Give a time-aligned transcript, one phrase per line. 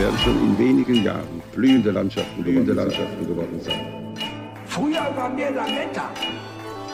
[0.00, 3.80] Werden schon in wenigen Jahren blühende Landschaften, blühende Landschaften geworden sein.
[4.64, 6.10] Früher waren wir Lametta.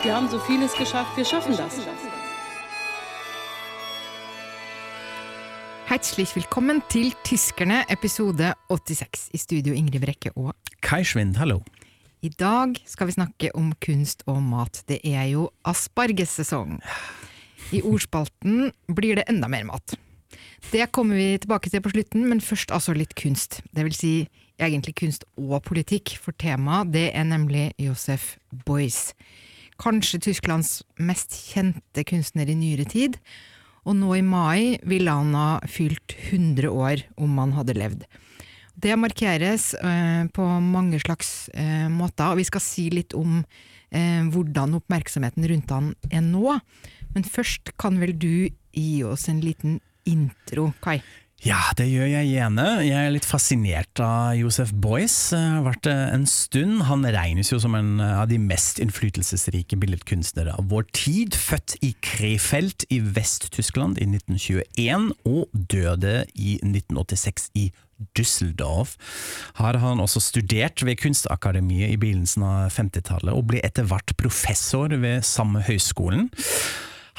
[0.03, 1.75] Wir haben so vieles geschafft, wir schaffen das.
[5.85, 9.31] Herzlich willkommen til Tyskerne, episode 86.
[9.35, 11.63] I studio Ingrid Brekke og Kai Schwind, hallo.
[12.23, 14.83] I dag skal vi snakke om kunst og mat.
[14.89, 16.81] Det er jo aspargessesong.
[17.71, 19.97] I ordspalten blir det enda mer mat.
[20.73, 23.61] Det kommer vi tilbake til på slutten, men først altså litt kunst.
[23.71, 24.15] Det vil si
[24.59, 28.35] egentlig kunst og politikk, for temaet det er nemlig Josef
[28.67, 29.13] Beuys.
[29.79, 33.21] Kanskje Tysklands mest kjente kunstner i nyere tid,
[33.87, 38.07] og nå i mai ville han ha fylt 100 år om han hadde levd.
[38.77, 44.23] Det markeres eh, på mange slags eh, måter, og vi skal si litt om eh,
[44.35, 46.59] hvordan oppmerksomheten rundt han er nå.
[47.15, 49.79] Men først kan vel du gi oss en liten
[50.09, 51.01] intro, Kai?
[51.45, 52.65] Ja, det gjør jeg gjerne.
[52.81, 55.15] Jeg er litt fascinert av Josef Beuys.
[55.35, 56.81] Det har vært en stund.
[56.89, 61.37] Han regnes jo som en av de mest innflytelsesrike billedkunstnere av vår tid.
[61.37, 67.69] Født i Krefeld i Vest-Tyskland i 1921, og døde i 1986 i
[68.17, 68.97] Düsseldorf.
[69.61, 74.89] Har han også studert ved Kunstakademiet i begynnelsen av 50-tallet, og ble etter hvert professor
[75.05, 76.31] ved samme høyskolen.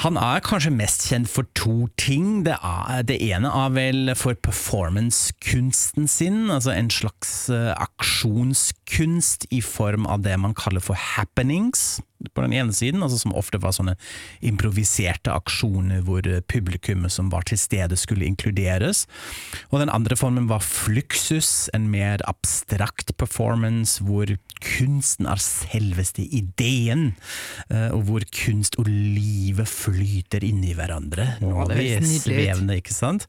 [0.04, 2.44] Han er kanskje mest kjent for to ting.
[2.46, 9.64] Det, er, det ene er vel for performancekunsten sin, altså en slags uh, aksjonskunst i
[9.66, 11.98] form av det man kaller for happenings.
[12.34, 13.94] På den ene siden, altså som ofte var sånne
[14.46, 19.06] improviserte aksjoner hvor publikummet som var til stede skulle inkluderes.
[19.70, 24.32] Og den andre formen var fluksus, en mer abstrakt performance hvor
[24.64, 27.12] kunsten er selveste ideen,
[27.70, 31.30] uh, og hvor kunst og livet flyter inni hverandre.
[31.44, 33.28] Nå er vi svevende, ikke sant?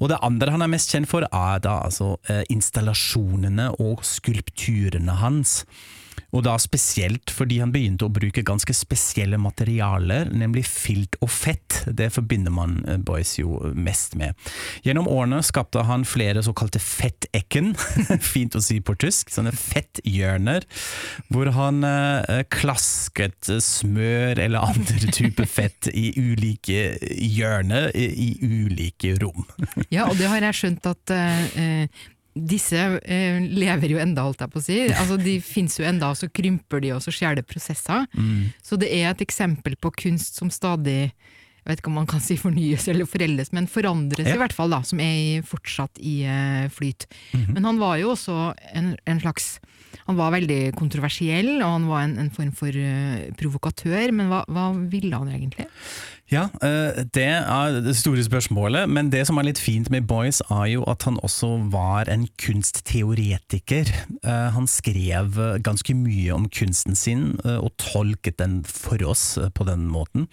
[0.00, 5.20] Og det andre han er mest kjent for, er da altså uh, installasjonene og skulpturene
[5.22, 5.62] hans.
[6.34, 11.82] Og da spesielt fordi han begynte å bruke ganske spesielle materialer, nemlig filt og fett.
[11.86, 14.36] Det forbinder man Boys jo mest med.
[14.86, 17.74] Gjennom årene skapte han flere såkalte fettekken,
[18.34, 20.66] fint å si på tysk, sånne fetthjørner,
[21.32, 29.46] hvor han eh, klasket smør eller andre typer fett i ulike hjørner i, ulike rom.
[29.90, 32.04] Ja, og det har jeg skjønt at eh,
[32.36, 34.78] disse eh, lever jo enda, holdt jeg på å si.
[34.90, 38.04] Altså, de fins jo enda, og så krymper de, og så skjer det prosesser.
[38.12, 38.52] Mm.
[38.64, 41.00] Så det er et eksempel på kunst som stadig
[41.66, 44.36] jeg vet ikke om man kan si fornyes eller foreldes, men forandres Ja.
[44.36, 47.08] i hvert fall, da, som er fortsatt i eh, flyt.
[47.34, 47.56] Mhm.
[47.56, 49.58] Men han var jo også en, en slags
[50.06, 54.44] Han var veldig kontroversiell, og han var en, en form for uh, provokatør, men hva,
[54.46, 55.66] hva ville han egentlig?
[56.26, 60.42] Ja, eh, det er det store spørsmålet, men det som er litt fint med Boyce,
[60.50, 63.92] er jo at han også var en kunstteoretiker.
[64.26, 69.66] Eh, Han skrev ganske mye om kunsten sin, eh, og tolket den for oss på
[69.66, 70.26] den måten.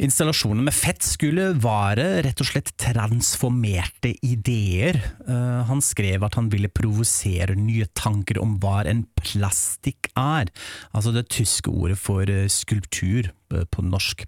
[0.00, 5.02] Installasjonen med fett skulle vare rett og slett transformerte ideer.
[5.26, 10.48] Han skrev at han ville provosere nye tanker om hva en plastikk er,
[10.94, 14.24] altså det tyske ordet for skulptur på norsk.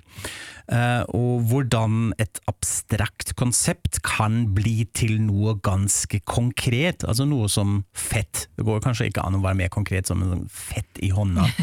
[0.68, 7.82] Eh, og hvordan et abstrakt konsept kan bli til noe ganske konkret, altså noe som
[7.96, 8.46] fett.
[8.56, 11.48] Det går kanskje ikke an å være mer konkret som en sånn fett i hånda.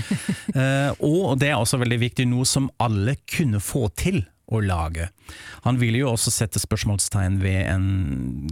[0.55, 5.09] Eh, og det er også veldig viktig, noe som alle kunne få til å lage.
[5.66, 7.88] Han ville jo også sette spørsmålstegn ved en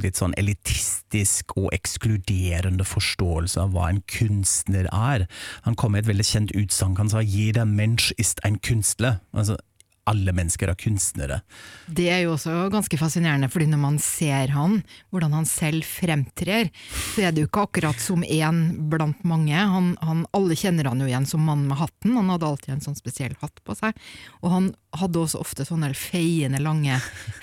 [0.03, 5.27] litt sånn elitistisk og ekskluderende forståelse av hva en kunstner er.
[5.67, 9.19] Han kom med et veldig kjent utsagn, han sa 'jeder Mensch ist ein Künstler'.
[9.33, 9.57] Altså,
[10.09, 11.39] alle mennesker er kunstnere.
[11.87, 14.81] Det er jo også ganske fascinerende, fordi når man ser han,
[15.13, 16.71] hvordan han selv fremtrer,
[17.13, 19.55] så er det jo ikke akkurat som én blant mange.
[19.55, 22.85] Han, han, alle kjenner han jo igjen som mannen med hatten, han hadde alltid en
[22.89, 23.95] sånn spesiell hatt på seg.
[24.41, 26.99] Og han hadde også ofte sånne feiende, lange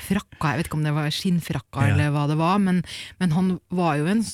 [0.06, 0.52] frakker.
[0.54, 1.94] Jeg vet ikke om det var skinnfrakker Ja.
[1.94, 2.82] eller hva det var, men,
[3.20, 4.24] men han var jo en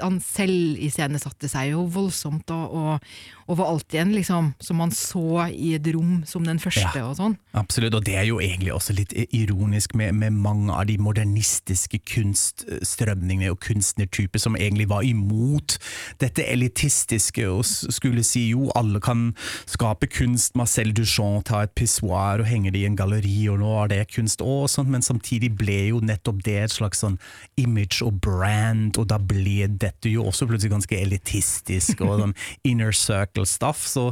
[0.00, 3.08] Han selv iscenesatte seg jo voldsomt, og, og,
[3.44, 7.02] og var alltid en liksom som man så i et rom som den første, Ja.
[7.10, 7.34] og sånn.
[7.52, 12.00] Absolutt, og det er jo egentlig også litt ironisk med, med mange av de modernistiske
[12.08, 15.76] kunststrømningene og kunstnertyper som egentlig var imot
[16.24, 19.34] dette elitistiske og skulle si jo alle kan
[19.68, 23.72] skape kunst, Marcel Duchamp tar et pissoir og henger det i en galleri og nå
[23.82, 27.18] er det kunst og sånt, men samtidig ble jo nettopp det et slags sånn
[27.60, 32.34] image og brand, og da ble dette jo også plutselig ganske elitistisk og sånn
[32.70, 34.08] inner circle stuff, så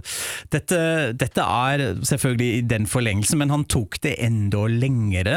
[0.54, 0.78] dette,
[1.18, 5.36] dette er selvfølgelig i den forlengelsen, men han tok det enda lengre,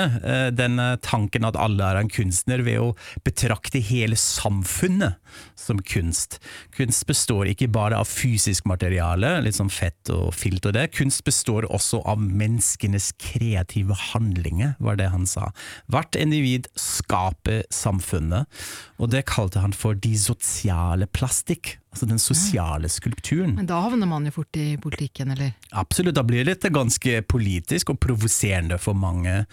[0.55, 2.93] den tanken at alle er en kunstner, ved å
[3.25, 5.17] betrakte hele samfunnet
[5.59, 6.39] som kunst.
[6.75, 11.23] Kunst består ikke bare av fysisk materiale, litt sånn fett og filt og det, kunst
[11.27, 12.21] består også av
[12.97, 15.51] menneskenes kreative handlinger, var det han sa.
[15.87, 18.47] Hvert individ skaper samfunnet,
[18.99, 23.55] og det kalte han for de sosiale plastikk, altså den sosiale skulpturen.
[23.57, 25.55] Men da havner man jo fort i politikken, eller?
[25.77, 29.45] Absolutt, da blir dette ganske politisk og provoserende for mange.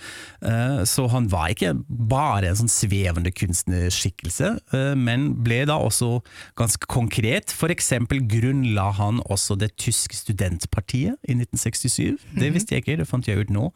[0.44, 6.20] Eh, Så han var ikke bare en sånn svevende kunstnerskikkelse, eh, men ble da også
[6.58, 7.50] ganske konkret.
[7.50, 12.18] For eksempel grunnla han også det tyske studentpartiet i 1967.
[12.36, 13.70] Det visste jeg ikke, det fant jeg ut nå.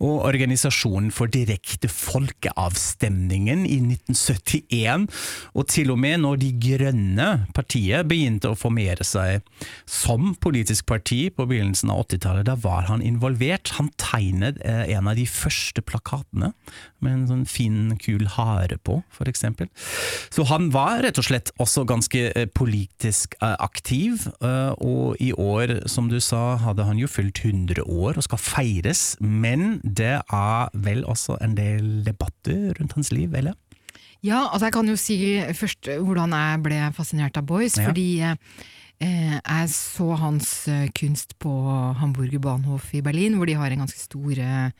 [0.00, 5.06] Og Organisasjonen for direkte folkeavstemningen i 1971.
[5.54, 9.44] Og til og med når De grønne partiet begynte å formere seg
[9.88, 13.74] som politisk parti på begynnelsen av 80-tallet, da var han involvert.
[13.78, 16.52] Han tegnet eh, en av de første plakatene
[17.04, 19.68] med en sånn fin, kul hare på, eksempel.
[20.30, 25.72] Så han var rett og slett også ganske eh, politisk eh, aktiv, og i år,
[25.90, 30.74] som du sa, hadde han jo fylt 100 år og skal feires, men det er
[30.86, 33.56] vel også en del debatter rundt hans liv, eller?
[34.26, 35.16] Ja, altså jeg kan jo si
[35.54, 37.86] først hvordan jeg ble fascinert av Boys, Ja.
[37.88, 41.52] fordi eh, jeg så hans eh, kunst på
[42.00, 44.70] Hamburger Bahnhof i Berlin, hvor de har en ganske stor eh,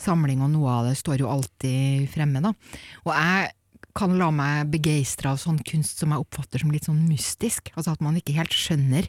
[0.00, 2.42] samling, og noe av det står jo alltid fremme.
[2.44, 2.52] Da.
[3.06, 3.50] Og jeg
[3.96, 7.96] kan la meg begeistre av sånn kunst som jeg oppfatter som litt sånn mystisk, altså
[7.96, 9.08] at man ikke helt skjønner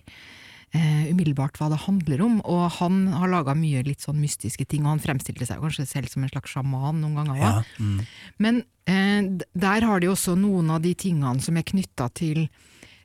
[0.74, 2.40] eh, umiddelbart hva det handler om.
[2.48, 6.12] Og han har laga mye litt sånn mystiske ting, og han fremstilte seg kanskje selv
[6.12, 7.54] som en slags sjaman noen ganger Ja.
[7.80, 8.06] Mm.
[8.38, 12.46] Men eh, der har de også noen av de tingene som er knytta til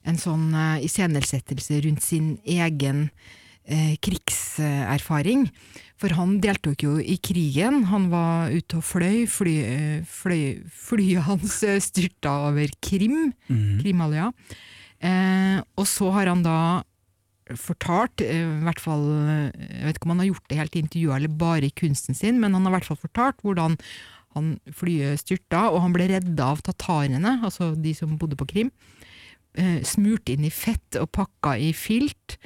[0.06, 3.08] en sånn eh, iscenesettelse rundt sin egen
[3.66, 5.48] eh, krigserfaring.
[5.96, 11.24] For han deltok jo i krigen, han var ute og fløy, fly, eh, fløy, flyet
[11.26, 14.30] hans eh, styrta over Krim, Krimhalvøya.
[15.00, 16.58] Eh, og så har han da
[17.54, 20.76] fortalt, eh, i hvert fall, eh, jeg vet ikke om han har gjort det helt
[20.76, 23.78] i intervjuet eller bare i kunsten sin, men han har i hvert fall fortalt hvordan
[24.36, 28.72] han flyet styrta, og han ble redda av tatarene, altså de som bodde på Krim.
[29.56, 32.36] Eh, smurt inn i fett og pakka i filt,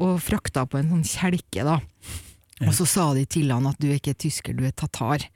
[0.00, 1.80] og frakta på en sånn kjelke, da.
[2.64, 5.26] Og så sa de til han at du er ikke tysker, du er tatar.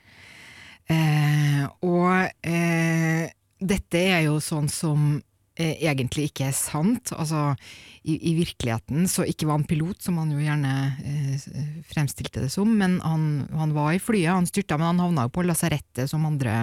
[0.90, 3.28] Eh, og eh,
[3.60, 5.20] dette er jo sånn som
[5.60, 7.12] eh, egentlig ikke er sant.
[7.12, 7.52] Altså,
[8.00, 10.74] i, i virkeligheten så ikke var han pilot, som han jo gjerne
[11.04, 11.46] eh,
[11.90, 15.34] fremstilte det som, men han, han var i flyet, han styrta, men han havna jo
[15.36, 16.56] på lasarettet som andre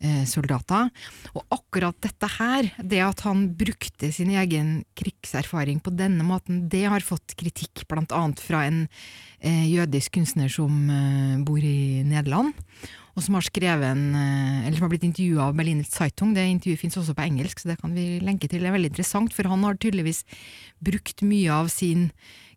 [0.00, 0.90] eh, soldater.
[1.36, 6.86] Og akkurat dette her, det at han brukte sin egen krigserfaring på denne måten, det
[6.90, 8.86] har fått kritikk blant annet fra en
[9.38, 12.56] eh, jødisk kunstner som eh, bor i Nederland,
[13.16, 16.34] og som har skrevet en, eh, eller som har blitt intervjua av Berliner Zeitung.
[16.34, 18.60] Det intervjuet finnes også på engelsk, så det kan vi lenke til.
[18.60, 20.24] Det er veldig interessant, for han har tydeligvis
[20.80, 22.10] brukt mye av sin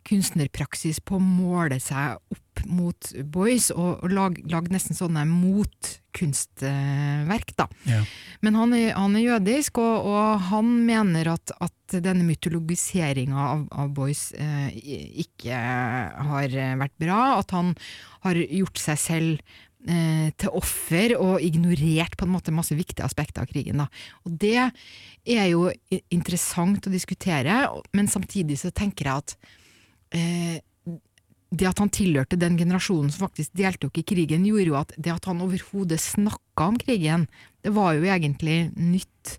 [0.08, 7.50] kunstnerpraksis på å måle seg opp mot boys, og, og lag, lagd nesten sånne motkunstverk,
[7.58, 7.66] da.
[7.90, 8.02] Ja.
[8.46, 13.62] Men han er, han er jødisk, og, og han mener at, at denne mytologiseringa av,
[13.72, 14.70] av boys eh,
[15.26, 15.56] ikke
[16.30, 16.50] har
[16.84, 17.68] vært bra, at han
[18.28, 19.40] har gjort seg selv
[19.84, 23.82] til offer og ignorert på en måte masse viktige aspekter av krigen.
[23.82, 23.90] Da.
[24.24, 24.70] Og det
[25.28, 25.66] er jo
[26.08, 29.36] interessant å diskutere, men samtidig så tenker jeg at
[30.16, 30.62] eh,
[31.54, 35.14] det at han tilhørte den generasjonen som faktisk deltok i krigen, gjorde jo at det
[35.14, 37.28] at han overhodet snakka om krigen,
[37.64, 39.38] det var jo egentlig nytt,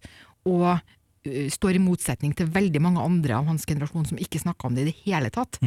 [0.48, 4.68] og uh, står i motsetning til veldig mange andre av hans generasjon som ikke snakka
[4.68, 5.58] om det i det hele tatt.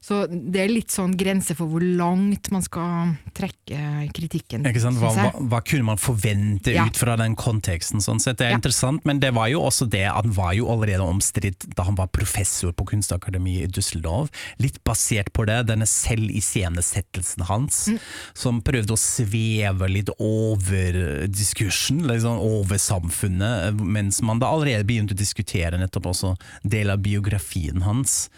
[0.00, 4.64] Så det er litt sånn grense for hvor langt man skal trekke kritikken.
[4.64, 6.86] Hva, hva, hva kunne man forvente Ja.
[6.86, 8.00] ut fra den konteksten?
[8.00, 8.38] Sånn sett.
[8.38, 8.56] Det er Ja.
[8.56, 11.94] interessant, men det var jo også det at han var jo allerede omstridt da han
[11.96, 14.30] var professor på Kunstakademiet i Düsseldorf.
[14.58, 17.98] Litt basert på det, denne selviscenesettelsen hans, Mm.
[18.34, 25.12] som prøvde å sveve litt over diskursen, liksom over samfunnet, mens man da allerede begynte
[25.14, 28.28] å diskutere nettopp også del av biografien hans,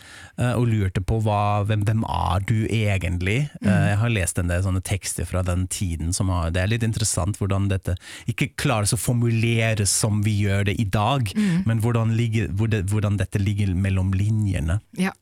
[0.56, 3.38] og lurte på hva, hvem, hvem er du egentlig?
[3.62, 6.72] Eh, Jeg har lest en del sånne tekster fra den tiden som har, det er
[6.72, 7.96] litt interessant hvordan dette
[8.30, 11.30] ikke klares å formuleres som vi gjør det i dag,
[11.68, 14.80] men hvordan, ligger, hvordan dette ligger mellom linjene.
[14.98, 15.12] Ja.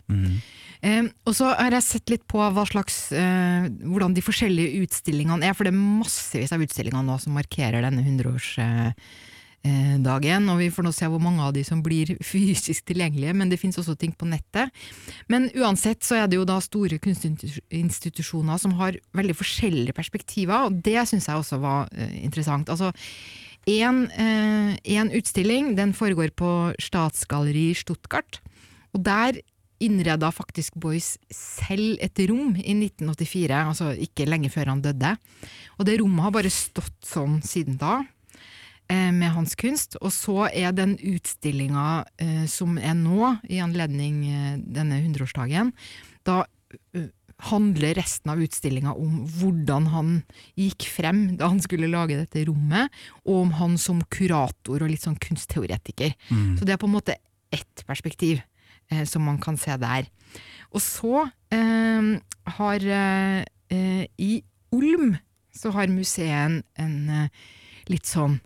[0.81, 2.41] Eh, og så har jeg sett litt på
[2.71, 7.37] slags, uh, hvordan de forskjellige utstillingene er, for det er massevis av utstillinger nå som
[7.37, 8.05] markerer denne
[9.65, 13.51] 100-årsdagen, og vi får nå se hvor mange av de som blir fysisk tilgjengelige, men
[13.51, 14.71] det finnes også ting på nettet.
[15.29, 20.81] Men uansett så er det jo da store kunstinstitusjoner som har veldig forskjellige perspektiver, og
[20.85, 22.71] det syns jeg også var eh, interessant.
[22.71, 22.93] Altså,
[23.69, 28.41] en, eh, en utstilling den foregår på Statsgalleri Stuttgart,
[28.95, 29.41] og der
[29.81, 35.15] innreda faktisk Boyce selv et rom i 1984, altså ikke lenge før han døde.
[35.79, 38.20] Og det rommet har bare stått sånn siden da, eh,
[38.91, 39.97] med hans kunst.
[40.01, 45.71] Og så er den utstillinga eh, som er nå, i anledning eh, denne 100-årsdagen,
[46.27, 46.43] da
[46.97, 47.09] eh,
[47.51, 50.13] handler resten av utstillinga om hvordan han
[50.59, 52.93] gikk frem da han skulle lage dette rommet,
[53.25, 56.13] og om han som kurator og litt sånn kunstteoretiker.
[56.59, 57.17] Så det er på en måte
[57.51, 58.43] ett perspektiv
[58.91, 60.11] eh, som man kan se der.
[60.71, 62.13] Og så eh,
[62.59, 63.41] har eh,
[63.73, 64.33] eh, I
[64.71, 65.17] Olm
[65.51, 67.49] så har museet en, en eh,
[67.91, 68.39] litt sånn,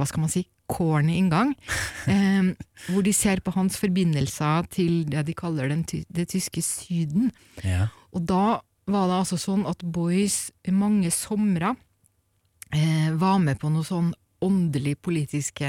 [0.00, 1.52] hva skal man si, corny inngang,
[2.12, 2.50] eh,
[2.88, 7.30] hvor de ser på hans forbindelser til det de kaller den, ty det tyske Syden.
[7.66, 7.88] Ja.
[8.14, 11.74] Og da var det altså sånn at Boys mange somre
[12.74, 15.68] eh, var med på noen sånn åndelig politiske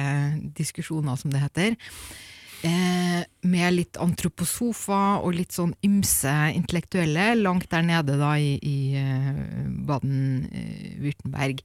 [0.56, 1.76] diskusjoner, som det heter.
[2.62, 8.94] Eh, med litt antroposofa og litt sånn ymse intellektuelle, langt der nede da i, i
[9.00, 9.32] eh,
[9.88, 11.64] Baden-Würtemberg.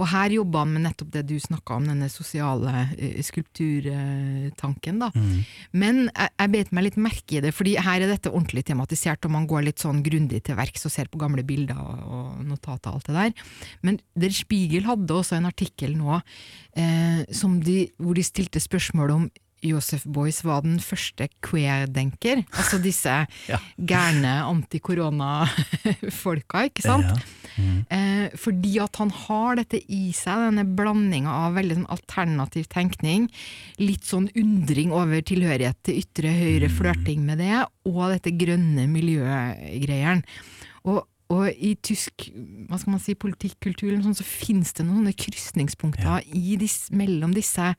[0.00, 5.02] Og her jobba han med nettopp det du snakka om, denne sosiale eh, skulpturtanken.
[5.02, 5.10] da.
[5.76, 9.28] Men jeg, jeg beit meg litt merke i det, fordi her er dette ordentlig tematisert,
[9.28, 12.40] og man går litt sånn grundig til verks og ser på gamle bilder og, og
[12.48, 13.52] notater og alt det der.
[13.84, 19.16] Men Der Spiegel hadde også en artikkel nå eh, som de, hvor de stilte spørsmål
[19.18, 19.30] om
[19.64, 23.10] Josef Beuys var den første queer-denker, altså disse
[23.50, 23.58] Ja.
[23.76, 27.04] gærne anti-korona-folka, ikke sant?
[27.92, 33.28] Eh, fordi at han har dette i seg, denne blandinga av veldig sånn alternativ tenkning,
[33.82, 37.56] litt sånn undring over tilhørighet til ytre høyre, flørting med det,
[37.90, 40.22] og dette grønne miljøgreieren.
[40.88, 40.98] Og,
[41.30, 42.30] og i tysk
[42.70, 46.20] hva skal man si, politikkultur sånn, så finnes det noen krysningspunkter ja.
[46.96, 47.74] mellom disse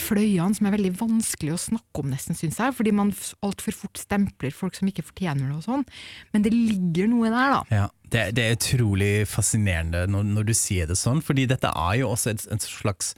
[0.00, 3.12] fløyene som er veldig vanskelig å snakke om, nesten, syns jeg, fordi man
[3.44, 5.84] altfor fort stempler folk som ikke fortjener det og sånn.
[6.32, 7.60] Men det ligger noe der, da.
[7.74, 12.00] Ja, det, det er utrolig fascinerende når, når du sier det sånn, fordi dette er
[12.00, 13.14] jo også et, et slags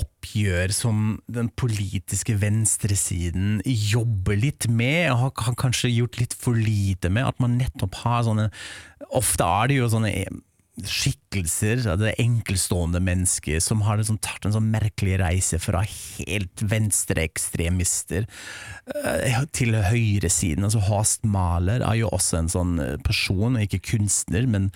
[0.00, 1.00] oppgjør som
[1.32, 7.26] den politiske venstresiden jobber litt med, og har kanskje gjort litt for lite med.
[7.26, 8.50] At man nettopp har sånne
[9.16, 10.10] Ofte er det jo sånne
[10.88, 18.26] skikkelser det enkeltstående mennesket som har liksom tatt en sånn merkelig reise fra helt venstreekstremister
[19.04, 20.66] eh, til høyresiden.
[20.66, 24.70] Altså Haast Mahler er jo også en sånn eh, person, ikke kunstner, men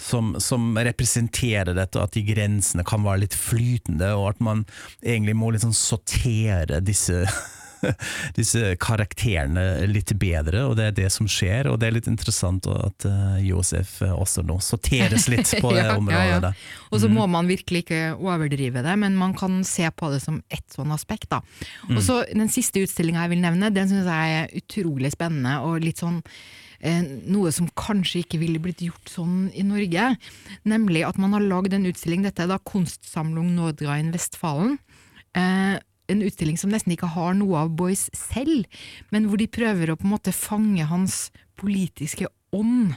[0.00, 4.66] som, som representerer dette, at de grensene kan være litt flytende, og at man
[5.02, 7.24] egentlig må liksom sortere disse
[8.38, 11.68] disse karakterene litt bedre, og det er det som skjer.
[11.70, 15.84] Og det er litt interessant at uh, Josef eh, også nå sorteres litt på det
[15.86, 16.52] Ja, området.
[16.52, 16.86] ja, ja.
[16.92, 20.40] Og så må man virkelig ikke overdrive det, men man kan se på det som
[20.48, 21.28] ett sånn aspekt.
[21.32, 21.42] Da.
[21.90, 25.82] Og så Den siste utstillinga jeg vil nevne, den syns jeg er utrolig spennende, og
[25.84, 26.22] litt sånn
[26.80, 30.12] eh, noe som kanskje ikke ville blitt gjort sånn i Norge.
[30.68, 34.78] Nemlig at man har lagd en utstilling, dette er da Kunstsamlung Nordrhein-Westfalen.
[35.36, 35.76] Eh,
[36.08, 38.66] en utstilling som nesten ikke har noe av Boys selv,
[39.12, 42.94] men hvor de prøver å på en måte fange hans politiske ånd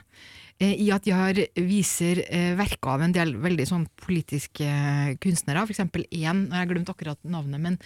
[0.62, 5.13] eh, i at de har, viser eh, verker av en del veldig sånn politiske eh,
[5.22, 7.80] kunstnere, eksempel én, jeg har glemt akkurat navnet, men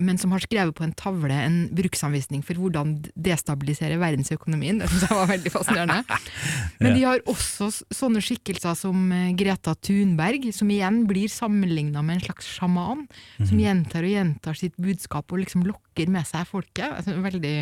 [0.00, 4.80] men som har skrevet på en tavle en bruksanvisning for hvordan destabilisere verdensøkonomien.
[4.80, 6.18] Det synes jeg var veldig fascinerende.
[6.80, 12.18] Men de har også sånne skikkelser som eh, Greta Thunberg, som igjen blir sammenligna med
[12.18, 13.04] en slags sjaman,
[13.38, 16.88] som gjentar og gjentar sitt budskap og liksom lokker med seg folket.
[16.88, 17.54] Altså, veldig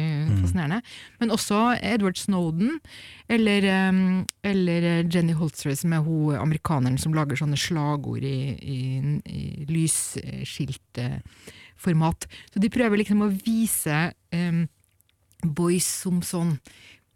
[0.45, 0.81] fascinerende.
[1.19, 2.79] Men også Edward Snowden,
[3.29, 4.03] eller, eh,
[4.47, 8.79] eller Jenny Holzer, som er hun amerikaneren som lager sånne slagord i, i,
[9.27, 9.43] i
[11.79, 12.29] lysskiltformat.
[12.53, 14.69] Så de prøver liksom å vise um,
[15.45, 16.59] Boys som sånn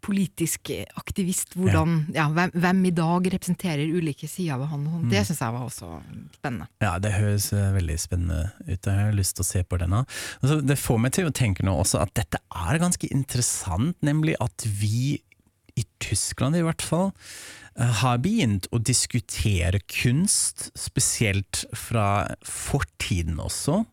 [0.03, 2.25] politisk aktivist, hvordan, ja.
[2.27, 4.87] hvem, hvem i dag representerer ulike sider ved han.
[5.07, 6.01] Det syns jeg var også
[6.35, 6.67] spennende.
[6.83, 8.83] Ja, det høres eh, veldig spennende ut.
[8.83, 10.01] Jeg har lyst til å se på denne.
[10.41, 14.35] Altså, det får meg til å tenke nå også at dette er ganske interessant, nemlig
[14.43, 15.21] at vi
[15.79, 17.13] i Tyskland i hvert fall
[17.79, 23.85] eh, har begynt å diskutere kunst, spesielt fra fortiden også,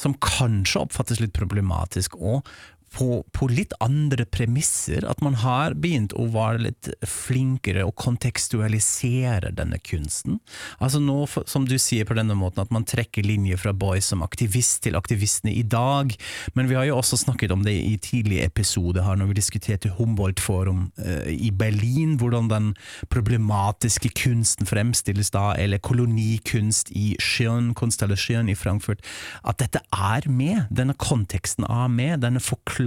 [0.00, 2.46] som kanskje oppfattes litt problematisk òg.
[2.88, 9.52] På, på litt andre premisser, at man har begynt å være litt flinkere å kontekstualisere
[9.54, 10.38] denne kunsten.
[10.80, 14.24] Altså nå, som du sier på denne måten, at man trekker linjer fra Boys som
[14.24, 16.14] aktivist til aktivistene i dag,
[16.56, 19.92] men vi har jo også snakket om det i tidlige episoder her når vi diskuterte
[19.98, 22.72] Humboldt-forum eh, i Berlin, hvordan den
[23.12, 29.04] problematiske kunsten fremstilles da, eller kolonikunst i Schön, Konstellasjon i Frankfurt,
[29.44, 32.77] at dette er med, denne konteksten er med, denne forklaringen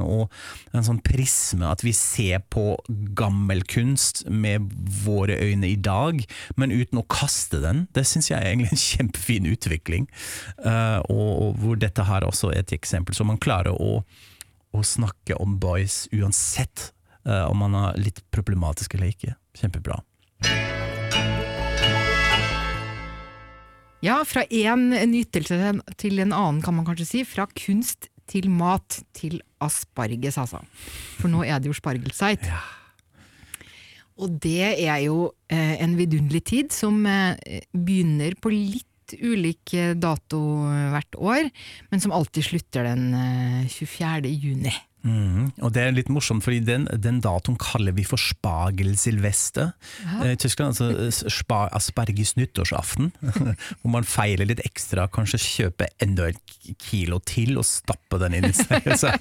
[0.00, 0.32] og
[0.74, 2.76] en sånn prisme, at vi ser på
[3.16, 4.70] gammel kunst med
[5.04, 6.20] våre øyne i dag,
[6.56, 7.86] men uten å kaste den.
[7.94, 10.08] Det syns jeg er egentlig en kjempefin utvikling,
[10.64, 13.16] uh, og, og hvor dette her også er et eksempel.
[13.16, 14.02] Så man klarer å,
[14.74, 16.90] å snakke om boys uansett
[17.28, 19.38] uh, om man er litt problematisk eller ikke.
[19.54, 20.00] Kjempebra.
[24.04, 25.56] Ja, fra én nytelse
[25.96, 27.20] til en annen, kan man kanskje si.
[27.24, 30.62] Fra kunst til mat til asparges, altså.
[31.20, 32.56] For nå er det jo spargelsite.
[34.22, 39.94] Og det er jo eh, en vidunderlig tid som eh, begynner på litt ulik eh,
[39.98, 40.40] dato
[40.92, 41.48] hvert år,
[41.90, 44.30] men som alltid slutter den eh, 24.
[44.30, 44.74] juni.
[45.04, 49.72] Mhm, Og det er litt morsomt, fordi den, den datoen kaller vi for spagelsilvester
[50.22, 50.72] eh, i Tyskland.
[50.72, 53.10] Altså eh, spa, asperges nyttårsaften,
[53.82, 56.40] hvor man feiler litt ekstra, kanskje kjøper enda et
[56.80, 59.12] kilo til og stapper den inn i seg, så,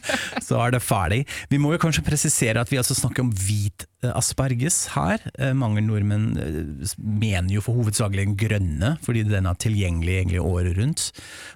[0.43, 1.23] så er det ferdig.
[1.51, 5.23] Vi må jo kanskje presisere at vi altså snakker om hvit eh, asperges her.
[5.39, 10.41] Eh, Mange nordmenn eh, mener jo for hovedsakelig den grønne, fordi den er tilgjengelig egentlig
[10.43, 11.05] året rundt.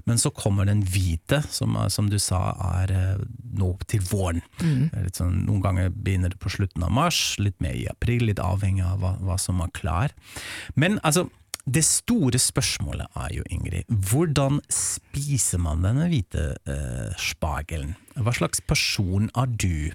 [0.10, 2.42] Men så kommer den hvite, som, er- som du sa
[2.82, 2.96] er
[3.58, 4.42] nå til våren.
[4.62, 8.39] Litt sånn, noen ganger begynner det på slutten av mars, litt mer i april, litt
[8.44, 10.13] avhengig av hva, hva som er klar.
[10.75, 11.27] Men altså,
[11.68, 17.96] det store spørsmålet er jo, Ingrid, hvordan spiser man denne hvite eh, spagelen?
[18.16, 19.92] Hva slags person er du?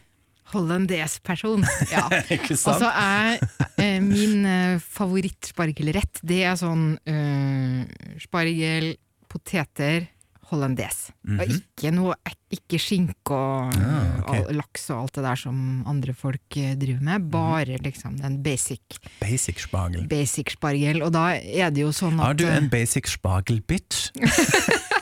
[0.53, 1.65] Hollandes-person.
[1.91, 2.07] Ja.
[2.37, 2.83] Ikke sant?
[2.83, 3.39] Altså, er
[3.81, 7.85] eh, min eh, favorittspargelrett, det er sånn eh,
[8.23, 8.95] spargel,
[9.33, 10.09] poteter,
[10.53, 11.07] hollandes.
[11.25, 12.13] Og ikke noe
[12.53, 13.87] ikke skinke og Mhm.
[13.89, 14.43] Ah, okay.
[14.43, 15.57] all- laks og alt det der som
[15.89, 17.31] andre folk eh, driver med.
[17.33, 20.05] Bare liksom den basic, Basic spargel.
[20.11, 21.01] basic spargel.
[21.07, 24.11] Og da er det jo sånn at Er du eh, en basic spagel-bitch?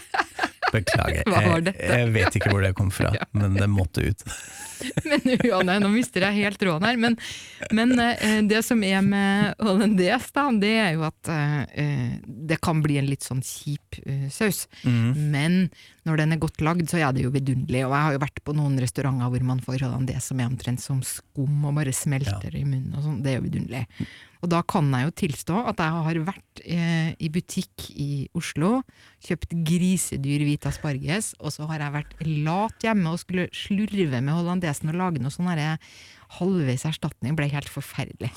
[0.71, 4.27] Beklager, jeg, jeg vet ikke hvor det kom fra, men det måtte ut.
[5.05, 6.97] Men ja, nei, nå mister jeg helt råden her.
[7.01, 7.17] Men,
[7.77, 12.81] men eh, det som er med hollandes, da, det er jo at eh, det kan
[12.81, 14.63] bli en litt sånn kjip eh, saus.
[14.87, 15.67] Men
[16.09, 17.85] når den er godt lagd, så er det jo vidunderlig.
[17.85, 20.81] Og jeg har jo vært på noen restauranter hvor man får hollandes som er omtrent
[20.81, 23.21] som skum og bare smelter i munnen og sånn.
[23.25, 23.85] Det er jo vidunderlig.
[24.41, 28.81] Og da kan jeg jo tilstå at jeg har vært eh, i butikk i Oslo,
[29.27, 34.33] kjøpt grisedyr hvit asparges, og så har jeg vært lat hjemme og skulle slurve med
[34.33, 35.77] hollandesen og lage noe sånn herre
[36.39, 37.37] halvveis erstatning.
[37.37, 38.33] Ble helt forferdelig.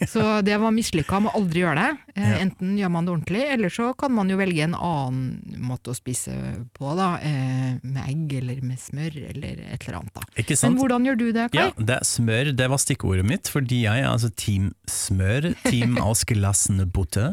[0.12, 2.14] Så det var mislykka, må aldri gjøre det.
[2.16, 5.92] Eh, Enten gjør man det ordentlig, eller så kan man jo velge en annen måte
[5.92, 6.32] å spise
[6.76, 7.10] på, da.
[7.24, 10.24] Eh, med egg eller med smør eller et eller annet, da.
[10.40, 10.74] Ikke sant?
[10.74, 11.60] Men hvordan gjør du det, Kai?
[11.60, 15.98] Ja, det er smør, det var stikkordet mitt, fordi jeg er altså team smør, team
[16.08, 16.88] ausgelassene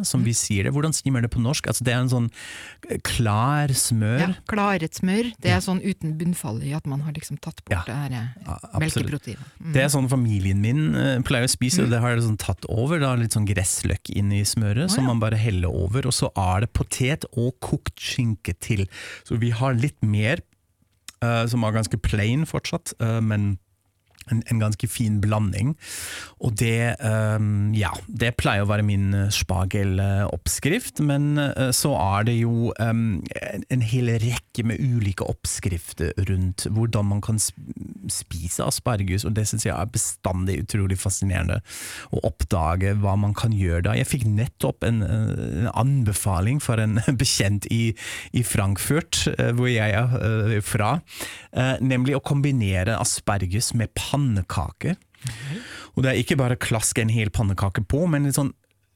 [0.07, 0.73] som vi sier det.
[0.75, 1.67] Hvordan sier man det på norsk?
[1.71, 2.27] Altså det er en sånn
[3.07, 4.19] klar smør.
[4.21, 5.31] Ja, klaret smør.
[5.41, 7.83] Det er sånn uten bunnfall i at man har liksom tatt bort Ja.
[7.87, 9.43] det her eh, melkeproteinet.
[9.59, 9.71] Mm.
[9.75, 12.56] Det er sånn familien min eh, pleier å spise, og det har jeg sånn tatt
[12.65, 15.11] over, da, litt sånn gressløk inn i smøret, som ja.
[15.11, 18.87] man bare heller over, og så er det potet og kokt skinke til.
[19.27, 20.41] Så vi har litt mer,
[21.21, 23.55] uh, som er ganske plain fortsatt, uh, men
[24.31, 25.75] en, en ganske fin blanding.
[26.37, 32.27] Og det, um, ja, det pleier å være min eh, spageloppskrift, men uh, så er
[32.29, 38.65] det jo um, en, en hel rekke med ulike oppskrifter rundt hvordan man kan spise
[38.65, 41.59] asparges, og det syns jeg er bestandig utrolig fascinerende
[42.13, 43.95] å oppdage hva man kan gjøre da.
[43.97, 47.95] Jeg fikk nettopp en, eh, en anbefaling for en bekjent i,
[48.37, 50.97] i Frankfurt, uh, hvor jeg er uh, fra,
[51.81, 54.97] nemlig å kombinere asparges med pannekaker.
[55.95, 58.53] Og det er ikke bare klaske en hel pannekake på, men sånn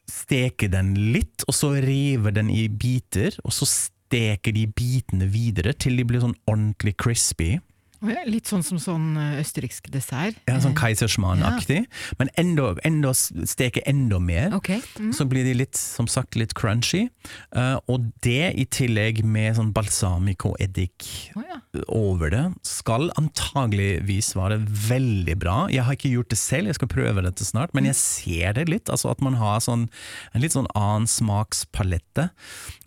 [0.09, 5.73] steke den litt, og så rive den i biter, og så steke de bitene videre
[5.77, 7.55] til de blir sånn ordentlig crispy.
[8.01, 10.39] Litt sånn som sånn eh, østerriksk dessert.
[10.49, 11.83] Ja, sånn Keisersmann-aktig.
[11.83, 12.15] Ja.
[12.17, 14.55] men enda, enda, steke enda mer.
[14.57, 14.81] Okay.
[14.97, 15.11] Mm.
[15.13, 17.07] Så blir de litt, som sagt, litt crunchy.
[17.53, 21.05] Uh, og det i tillegg med sånn balsamico-eddik
[21.37, 21.59] oh, ja.
[21.93, 25.57] over det, skal antageligvis være veldig bra.
[25.73, 28.65] Jeg har ikke gjort det selv, jeg skal prøve dette snart, men jeg ser det
[28.71, 28.89] litt.
[28.89, 29.85] Altså at man har sånn,
[30.33, 32.31] en litt sånn annen smakspalette.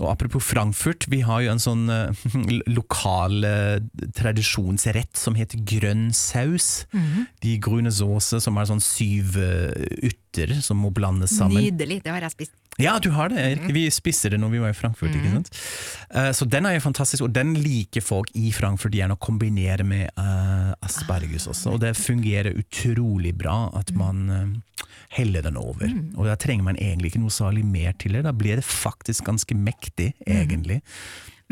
[0.03, 2.27] Og apropos Frankfurt, vi har jo en sånn uh,
[2.79, 6.87] lokal uh, tradisjonsrett som heter grønn saus.
[7.45, 11.62] De grune såser som er sånn syv eh, urter som må blandes sammen.
[11.62, 12.57] Nydelig, det har jeg spist.
[12.83, 13.38] Ja, du har det.
[13.38, 13.69] Erik.
[13.75, 15.14] Vi spiste det når vi var i Frankfurt.
[15.14, 15.51] ikke sant?
[16.11, 19.87] Eh, så den er jo fantastisk, og den liker folk i Frankfurt gjerne å kombinere
[19.87, 21.77] med eh, asparges også.
[21.77, 24.88] Og det fungerer utrolig bra at man eh,
[25.21, 25.87] heller den over.
[26.17, 28.25] Og da trenger man egentlig ikke noe særlig mer til det.
[28.27, 30.81] Da blir det faktisk ganske mektig, egentlig.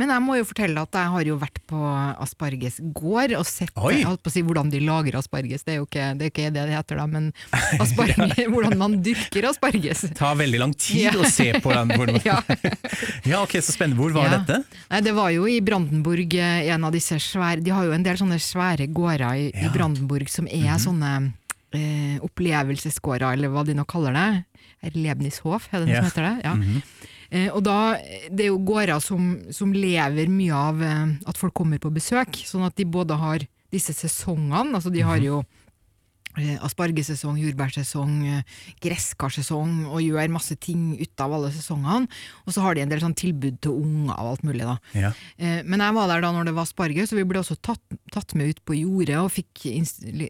[0.01, 1.77] Men jeg må jo fortelle at jeg har jo vært på
[2.25, 3.75] Asparges gård og sett
[4.33, 5.65] si, hvordan de lager asparges.
[5.67, 7.27] Det er jo ikke det, er ikke det det heter da, men
[7.85, 10.01] asparges, hvordan man dyrker asparges.
[10.09, 11.13] Det tar veldig lang tid Ja.
[11.21, 11.93] å se på den.
[12.25, 12.39] Ja.
[13.29, 14.01] ja, ok, så spennende.
[14.01, 14.39] Hvor var Ja.
[14.41, 14.63] dette?
[14.89, 18.03] Nei, det var jo i Brandenburg, eh, en av disse svære De har jo en
[18.07, 21.13] del sånne svære gårder i, i Brandenburg som er sånne
[21.77, 24.45] eh, opplevelsesgårder, eller hva de nå kaller det.
[24.97, 26.01] Lebnishof, er det den Ja.
[26.01, 26.37] som heter det?
[26.49, 26.53] Ja.
[26.57, 27.22] Eh,
[27.55, 27.97] og da,
[28.29, 32.37] Det er jo gårder som, som lever mye av eh, at folk kommer på besøk,
[32.45, 35.39] sånn at de både har disse sesongene, altså de har jo
[36.37, 38.43] eh, aspargesesong, jordbærsesong, eh,
[38.85, 42.09] gresskarsesong, og gjør masse ting ut av alle sesongene.
[42.45, 44.69] Og så har de en del sånn tilbud til unger og alt mulig.
[44.69, 44.77] da.
[44.93, 45.13] Ja.
[45.39, 47.81] Eh, Men jeg var der da når det var asparges, og vi ble også tatt,
[48.13, 49.65] tatt med ut på jordet og fikk,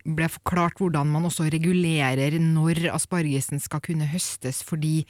[0.06, 5.02] ble forklart hvordan man også regulerer når aspargesen skal kunne høstes, fordi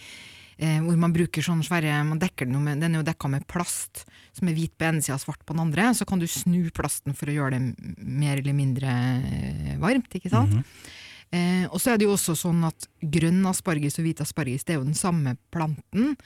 [0.62, 3.46] eh, hvor man bruker sånne svære man dekker den, med, den er jo dekka med
[3.50, 4.04] plast,
[4.36, 5.90] som er hvit på ene sida og svart på den andre.
[5.98, 10.32] Så kan du snu plasten for å gjøre det mer eller mindre eh, varmt, ikke
[10.32, 10.62] sant?
[11.32, 14.74] Eh, og så er det jo også sånn at grønn asparges og hvit asparges det
[14.74, 16.16] er jo den samme planten,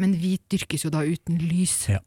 [0.00, 1.82] men hvit dyrkes jo da uten lys.
[1.92, 2.00] Ja.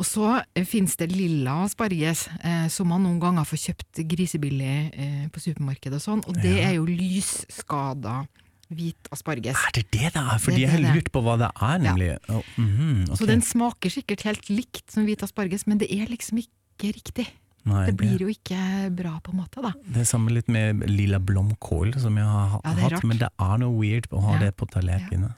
[0.00, 4.76] Og så eh, finnes det lilla asparges, eh, som man noen ganger får kjøpt grisebillig
[4.90, 8.22] eh, på supermarkedet og sånn, og det er jo lysskada
[8.70, 9.58] hvit asparges.
[9.68, 10.38] Er det det det er?
[10.38, 12.08] Fordi Det er jeg har lurt på hva det er, nemlig.
[12.12, 12.18] Ja.
[12.36, 13.16] Oh, mm -hmm, okay.
[13.16, 17.26] Så den smaker sikkert helt likt som hvit asparges, men det er liksom ikke riktig.
[17.64, 19.72] Nei, Det blir jo ikke bra på en måte, da.
[19.84, 23.58] Det er samme litt med lilla blomkål, som jeg har Ja, hatt, men det er
[23.58, 24.38] noe weird å ha Ja.
[24.38, 25.34] det på tallerkenene.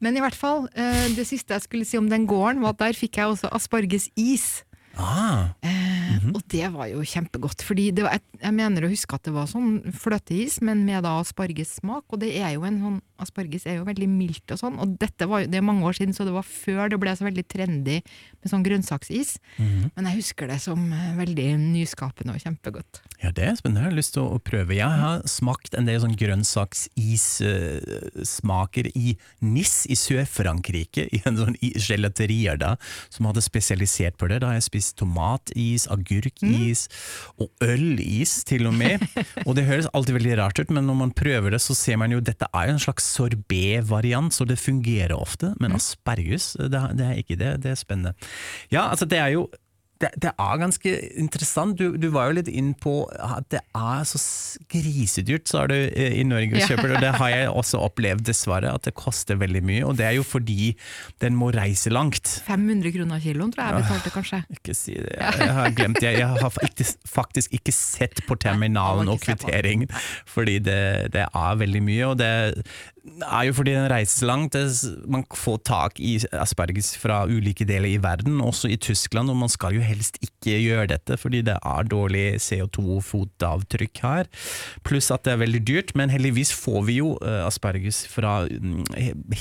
[0.00, 2.78] Men i hvert fall, eh, det siste jeg skulle si om den gården, var at
[2.78, 4.62] der fikk jeg også aspargesis.
[4.96, 5.48] Ah,
[6.06, 6.34] Mm -hmm.
[6.36, 9.32] Og det var jo kjempegodt, fordi det var jeg, jeg mener å huske at det
[9.34, 13.74] var sånn fløteis, men med da aspargessmak, og det er jo en sånn, asparges er
[13.76, 16.24] jo veldig mildt og sånn, og dette var jo, det er mange år siden, så
[16.24, 18.00] det var før det ble så veldig trendy
[18.42, 19.90] med sånn grønnsaksis, Mhm.
[19.96, 23.00] men jeg husker det som eh, veldig nyskapende og kjempegodt.
[23.22, 23.80] ja, det er spennende.
[23.82, 24.74] Jeg har lyst til å, prøve.
[24.74, 32.56] Jeg har smakt en del sånn grønnsakissmaker i Nis i Sør-Frankrike, i en sånn gelaterier
[32.58, 32.76] da,
[33.10, 34.38] som hadde spesialisert på det.
[34.40, 36.86] Da har jeg spist tomatis, agurkis
[37.40, 39.02] og ølis til og med.
[39.46, 42.12] Og det høres alltid veldig rart ut, men når man prøver det, så ser man
[42.12, 45.52] jo dette er jo en slags sorbet-variant, så det fungerer ofte.
[45.62, 47.52] Men asperges, det, det er ikke det.
[47.64, 48.16] Det er spennende.
[48.72, 49.46] Ja, altså det er jo
[50.02, 51.78] det, det er ganske interessant.
[51.78, 54.20] Du, du var jo litt inn på at det er så
[54.72, 56.88] grisedyrt, sa du, eh, i Norge å kjøpe.
[56.90, 59.84] Og det har jeg også opplevd, dessverre, at det koster veldig mye.
[59.88, 60.74] Og det er jo fordi
[61.24, 62.36] den må reise langt.
[62.46, 64.42] 500 kroner kiloen tror jeg jeg betalte kanskje.
[64.58, 66.12] Ikke si det, jeg, har glemt det.
[66.18, 66.58] Jeg har
[67.16, 69.88] faktisk ikke sett på terminalen og kvitteringen,
[70.28, 70.82] fordi det,
[71.16, 72.12] det er veldig mye.
[72.12, 72.32] Og det,
[73.06, 74.56] er jo fordi den reiser langt.
[75.08, 79.52] Man får tak i asperges fra ulike deler i verden, også i Tyskland, og man
[79.52, 84.30] skal jo helst ikke gjøre dette, fordi det er dårlig CO2-fotavtrykk her.
[84.86, 88.82] Pluss at det er veldig dyrt, men heldigvis får vi jo eh, asperges fra mm,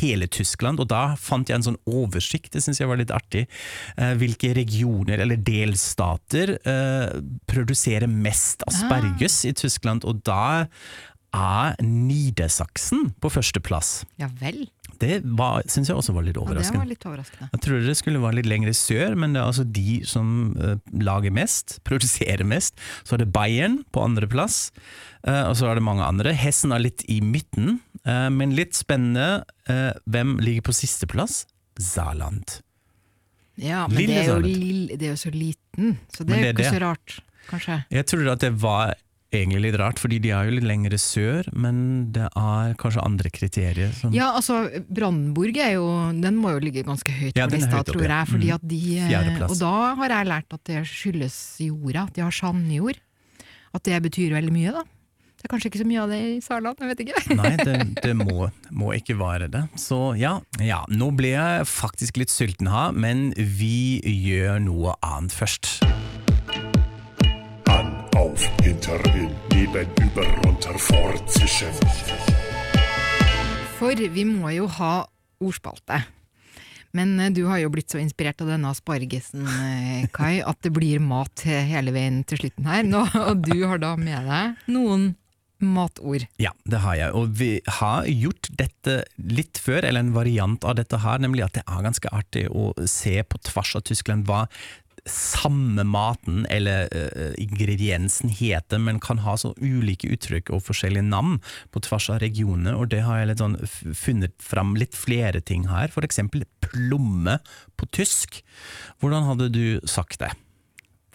[0.02, 3.46] hele Tyskland, og da fant jeg en sånn oversikt, det syns jeg var litt artig,
[3.98, 10.66] eh, hvilke regioner eller delstater eh, produserer mest asperges i Tyskland, og da
[11.36, 14.06] er Nidesaksen på førsteplass.
[14.22, 14.66] Ja vel.
[14.96, 15.18] Det
[15.68, 16.80] syns jeg også var litt Ja, det overraskende.
[16.80, 17.50] var litt overraskende.
[17.52, 20.78] Jeg trodde det skulle være litt lengre sør, men det er altså de som uh,
[20.96, 22.80] lager mest, produserer mest.
[23.04, 24.70] Så er det Bayern på andreplass,
[25.28, 26.32] uh, og så er det mange andre.
[26.40, 29.44] Hessen er litt i midten, uh, men litt spennende.
[29.68, 31.44] eh, hvem ligger på sisteplass?
[31.82, 32.62] Zaland.
[33.58, 34.42] Ja, men det er, jo,
[34.96, 36.72] det er jo så liten, så det er det jo er ikke det.
[36.72, 37.16] så rart,
[37.50, 37.78] kanskje.
[37.92, 38.94] Jeg trodde at det var
[39.42, 43.30] egentlig litt rart, fordi de er jo litt lengre sør, men det er kanskje andre
[43.34, 43.92] kriterier.
[43.98, 45.86] Som, Ja, altså, Brandenburg er jo
[46.22, 48.28] Den må jo ligge ganske høyt Ja, på lista, høyt tror jeg.
[48.32, 48.56] Fordi Mm.
[48.56, 49.52] at de, Fjerdeplass.
[49.52, 52.98] og da har jeg lært at det skyldes jorda, at de har sandjord.
[53.74, 54.84] At det betyr veldig mye, da.
[55.36, 57.36] Det er kanskje ikke så mye av det i Saarland, jeg vet ikke.
[57.42, 59.66] Nei, det, det må, må ikke være det.
[59.78, 65.36] Så ja, ja, nå ble jeg faktisk litt sulten her, men vi gjør noe annet
[65.36, 65.84] først.
[68.36, 71.14] Auf, hinter, in, neben, über, runter, vor.
[73.78, 75.08] For vi må jo ha
[75.40, 76.02] ordspalte.
[76.92, 80.74] Men eh, du har jo blitt så inspirert av denne aspargesen, eh, Kai, at det
[80.76, 82.84] blir mat hele veien til slutten her.
[82.84, 85.14] Nå, og du har da med deg noen
[85.64, 86.26] matord.
[86.42, 90.76] Ja, det har jeg, og vi har gjort dette litt før, eller en variant av
[90.80, 94.44] dette her, nemlig at det er ganske artig å se på tvers av Tyskland hva
[95.10, 101.38] samme maten eller uh, ingrediensen heter, men kan ha så ulike uttrykk og forskjellige navn
[101.74, 103.60] på tvers av regionene, og det har jeg sånn
[103.94, 107.40] funnet fram litt flere ting her, eksempel plomme
[107.78, 108.42] på tysk.
[109.02, 110.34] Hvordan hadde du sagt det?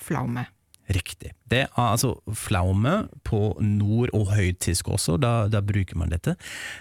[0.01, 0.47] Flaume.
[0.91, 1.31] Riktig.
[1.47, 6.35] Det er altså flaume på nord- og høytysk også, da, da bruker man dette.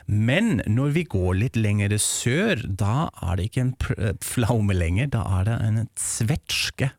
[0.08, 5.22] Men når vi går litt lenger sør, da er det ikke en flaume lenger, da
[5.40, 6.90] er det en svetske.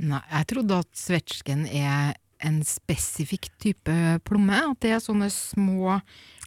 [0.00, 2.14] Nei, jeg trodde at svetsken er
[2.46, 4.62] en spesifikk type plomme.
[4.70, 5.98] At det er sånne små,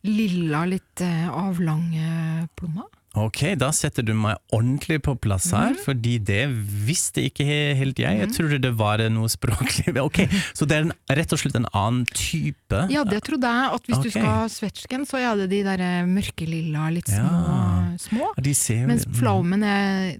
[0.07, 2.87] lilla, litt eh, avlange plommer.
[3.13, 6.47] Ok, da setter du meg ordentlig på plass her, fordi det
[6.87, 7.45] visste ikke
[7.77, 8.17] helt jeg.
[8.23, 9.93] Jeg trodde det var noe språklig.
[10.01, 10.23] Ok,
[10.57, 12.79] Så det er en, rett og slett en annen type?
[12.89, 13.69] Ja, det trodde jeg.
[13.77, 14.09] At hvis okay.
[14.09, 17.29] du skal ha svetsken, så er det de der eh, mørkelilla, litt små.
[17.29, 17.93] Ja.
[18.01, 18.31] små.
[18.41, 20.15] De ser Mens flaumen er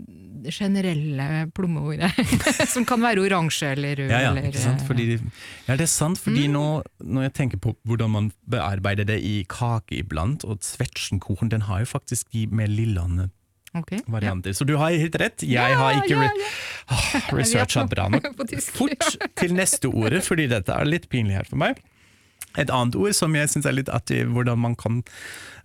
[0.51, 2.12] generelle plommeordet,
[2.73, 4.10] som kan være oransje eller rød.
[4.12, 4.82] Ja, ja, eller, sant?
[4.82, 5.06] eh, Fordi,
[5.67, 6.65] ja, det er sant, fordi nå,
[7.03, 11.84] når jeg tenker på hvordan man bearbeider det i kake iblant, og svetsjenkoren, den har
[11.86, 13.29] jo faktisk de mer lillene
[13.77, 14.53] okay, varianter.
[14.53, 16.51] Så du har helt rett, jeg Ja, har ikke ja, re
[16.93, 18.25] Ah, researcha bra nok.
[18.75, 21.79] Fort til neste ordet, fordi dette er litt pinlig her for meg.
[22.58, 25.02] Et annet ord som jeg syns er litt artig, hvordan man kan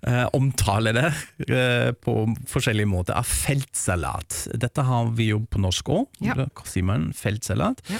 [0.06, 1.06] eh, omtale det
[1.48, 2.16] eh, på
[2.48, 4.44] forskjellige måter, er feltsalat.
[4.56, 6.34] Dette har vi jo på norsk òg, Ja.
[6.82, 7.82] man feltsalat.
[7.92, 7.98] Ja.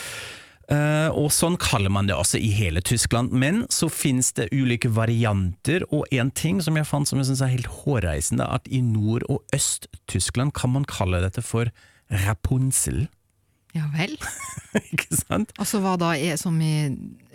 [0.69, 3.33] Eh, og sånn kaller man det også i hele Tyskland.
[3.33, 7.45] Men så finnes det ulike varianter, og en ting som jeg fant som jeg synes
[7.45, 11.73] er helt hårreisende, at i Nord- og Øst-Tyskland kan man kalle dette for
[12.13, 13.07] Rapunzel.
[13.77, 14.15] Ja vel.
[14.93, 15.53] Ikke sant?
[15.61, 16.89] Altså hva da er som i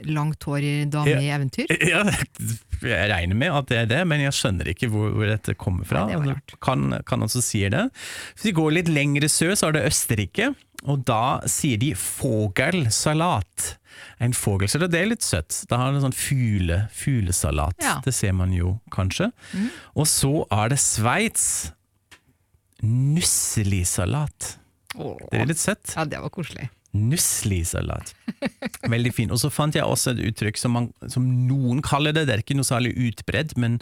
[0.10, 1.70] langt hår i dame i eventyr?
[1.94, 2.04] Ja,
[2.84, 5.88] jeg regner med at det er det, men jeg skjønner ikke hvor, hvor dette kommer
[5.88, 6.02] fra.
[6.10, 6.58] Nei, det.
[6.64, 7.86] Kan, kan også si det.
[8.36, 10.50] Hvis vi går litt lengre sør, så er det Østerrike,
[10.84, 13.70] og da sier de fogelsalat.
[14.20, 15.62] En fogelsalat, det er litt søtt.
[15.72, 17.80] Da har det sånn fugle, fuglesalat.
[17.84, 17.96] Ja.
[18.04, 19.30] Det ser man jo kanskje.
[19.96, 21.48] Og så er det Sveits.
[22.84, 24.58] Nusselisalat.
[24.94, 25.94] Det er litt søtt.
[25.98, 26.68] Ja, det var koselig.
[26.94, 28.12] Nusslisalat.
[28.86, 29.32] Veldig fin.
[29.34, 32.42] Og så fant jeg også et uttrykk som, man, som noen kaller det, det er
[32.44, 33.80] ikke noe særlig utbredt, men,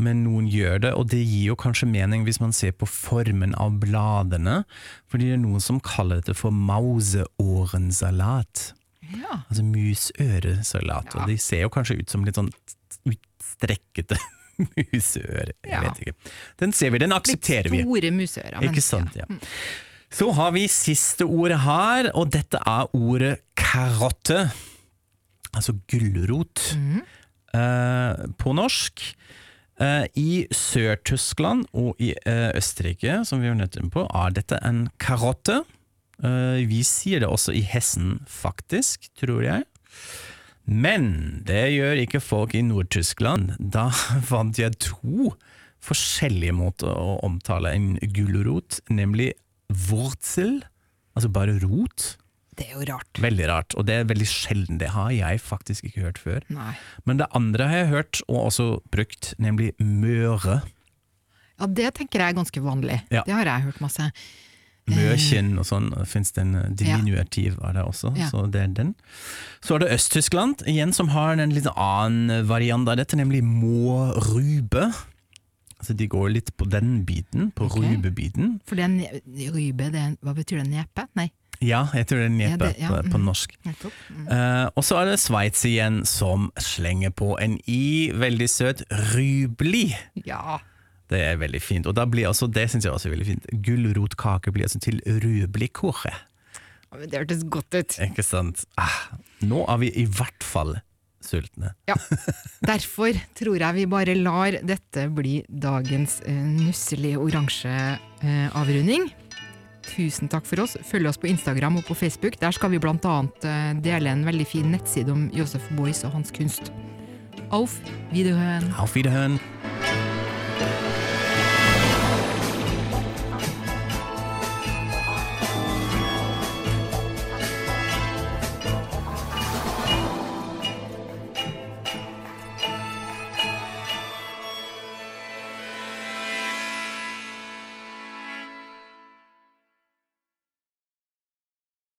[0.00, 3.52] men noen gjør det, og det gir jo kanskje mening hvis man ser på formen
[3.60, 4.62] av bladene,
[5.12, 8.70] fordi det er noen som kaller dette for mauseårensalat.
[9.12, 9.42] Ja.
[9.50, 12.48] Altså musøresalat, og de ser jo kanskje ut som litt sånn
[13.06, 14.16] utstrekkete
[14.94, 15.80] museører, jeg Ja.
[15.84, 16.14] vet ikke.
[16.62, 17.76] Den ser vi, den aksepterer vi.
[17.82, 18.64] Litt store museører.
[18.70, 19.26] Ikke sant, ja.
[20.16, 24.46] Så har vi siste ordet her, og dette er ordet karotte.
[25.52, 26.62] Altså gulrot
[27.52, 29.04] eh, på norsk.
[29.76, 34.86] Eh, I Sør-Tyskland og i eh, Østerrike, som vi var nødt på, er dette en
[34.96, 35.60] karotte.
[36.24, 39.68] Eh, vi sier det også i Hessen, faktisk, tror jeg.
[40.64, 43.58] Men det gjør ikke folk i Nord-Tyskland.
[43.60, 43.90] Da
[44.32, 45.34] fant jeg to
[45.84, 49.34] forskjellige måter å omtale en gulrot, nemlig
[49.70, 50.62] wurzel,
[51.16, 52.16] altså bare rot.
[52.56, 53.18] Det er jo rart.
[53.20, 54.78] Veldig rart, og det er veldig sjelden.
[54.80, 56.40] Det har jeg faktisk ikke hørt før.
[56.48, 56.72] Nei.
[57.04, 60.62] Men det andre har jeg hørt, og også brukt, nemlig møre.
[61.60, 63.02] Ja, det tenker jeg er ganske vanlig.
[63.12, 63.22] Ja.
[63.28, 64.08] Det har jeg hørt masse.
[64.86, 68.28] Møkjen og sånn, fins det en diminuativ av det også, Ja.
[68.30, 68.94] så det er den.
[69.60, 74.92] Så er det Øst-Tyskland, igjen som har en litt annen variant av dette, nemlig mårube.
[75.76, 77.94] Altså de går litt på den biten, på okay.
[77.94, 78.56] rubebiten.
[78.68, 80.70] For det er ne rybe, det hva betyr det?
[80.72, 81.08] Nepe?
[81.18, 81.30] Nei,
[81.64, 83.26] Ja, jeg tror det er nepe Ja, ja, på, på mm.
[83.26, 83.52] norsk.
[83.64, 84.26] Mm.
[84.28, 88.82] Uh, og så er det Sveits igjen, som slenger på en i, veldig søt,
[89.14, 89.90] rybli.
[90.28, 90.58] Ja.
[91.08, 93.46] Det er veldig fint, og da blir også, det synes jeg også er veldig fint.
[93.64, 95.00] Gulrotkake blir altså til
[96.96, 97.96] men Det hørtes godt ut.
[98.08, 98.64] Ikke sant?
[98.80, 98.98] Ah,
[99.44, 100.76] nå er vi i hvert fall
[101.24, 101.72] sultne.
[101.88, 101.96] Ja.
[102.72, 109.08] Derfor tror jeg vi bare lar dette bli dagens eh, nusselige oransje eh, avrunding.
[109.86, 110.76] Tusen takk for oss.
[110.88, 112.38] Følg oss på Instagram og på Facebook.
[112.42, 116.18] Der skal vi blant annet eh, dele en veldig fin nettside om Josef Boyce og
[116.18, 116.72] hans kunst.
[117.54, 117.78] Auf
[118.10, 118.72] Wiederhören!
[118.80, 119.38] Auf Wiederhören!